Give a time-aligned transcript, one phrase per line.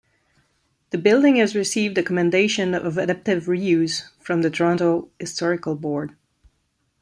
[0.89, 6.15] The building has received a Commendation of Adaptive Re-use from the Toronto Historical Board.